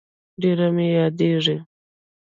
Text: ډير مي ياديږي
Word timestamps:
ډير 0.41 0.59
مي 0.75 0.87
ياديږي 0.99 1.55